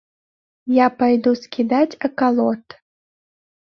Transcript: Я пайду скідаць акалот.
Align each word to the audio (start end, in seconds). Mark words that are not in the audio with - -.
Я 0.77 0.87
пайду 1.03 1.35
скідаць 1.43 1.99
акалот. 2.11 2.81